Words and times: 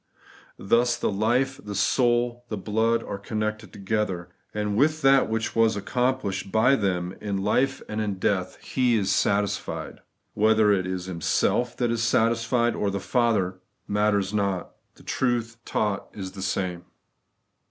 Thus 0.57 0.97
the 0.97 1.11
life, 1.11 1.61
the 1.63 1.75
soul, 1.75 2.43
the 2.49 2.57
blood, 2.57 3.03
are 3.03 3.19
connected 3.19 3.71
together; 3.71 4.29
and 4.51 4.75
with 4.75 5.03
that 5.03 5.29
which 5.29 5.55
was 5.55 5.75
accomplished 5.75 6.51
by 6.51 6.75
them 6.75 7.15
in 7.21 7.43
life 7.43 7.83
and 7.87 8.01
in 8.01 8.15
death 8.17 8.57
He 8.63 8.95
is 8.95 9.13
satisfied. 9.13 9.99
Whether 10.33 10.71
it 10.71 10.87
is 10.87 11.07
Him 11.07 11.21
self 11.21 11.77
that 11.77 11.91
is 11.91 12.01
satisfied, 12.01 12.75
or 12.75 12.89
the 12.89 12.99
Father, 12.99 13.59
matters 13.87 14.33
not. 14.33 14.71
The 14.95 15.03
truth 15.03 15.57
taught 15.65 16.07
is 16.13 16.31
the 16.31 16.41
same. 16.41 16.85